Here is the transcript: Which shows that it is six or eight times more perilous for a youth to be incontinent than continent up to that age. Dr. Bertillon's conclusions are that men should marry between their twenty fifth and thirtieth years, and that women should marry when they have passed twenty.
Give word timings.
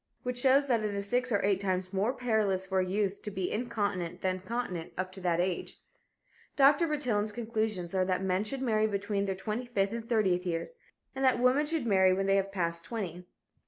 Which 0.23 0.39
shows 0.39 0.65
that 0.65 0.83
it 0.83 0.95
is 0.95 1.07
six 1.07 1.31
or 1.31 1.45
eight 1.45 1.59
times 1.59 1.93
more 1.93 2.11
perilous 2.11 2.65
for 2.65 2.79
a 2.79 2.87
youth 2.87 3.21
to 3.21 3.29
be 3.29 3.51
incontinent 3.51 4.21
than 4.21 4.39
continent 4.39 4.93
up 4.97 5.11
to 5.11 5.21
that 5.21 5.39
age. 5.39 5.79
Dr. 6.55 6.87
Bertillon's 6.87 7.31
conclusions 7.31 7.93
are 7.93 8.03
that 8.05 8.23
men 8.23 8.43
should 8.43 8.63
marry 8.63 8.87
between 8.87 9.25
their 9.25 9.35
twenty 9.35 9.67
fifth 9.67 9.91
and 9.91 10.09
thirtieth 10.09 10.43
years, 10.43 10.71
and 11.13 11.23
that 11.23 11.39
women 11.39 11.67
should 11.67 11.85
marry 11.85 12.13
when 12.13 12.25
they 12.25 12.37
have 12.37 12.51
passed 12.51 12.83
twenty. 12.83 13.27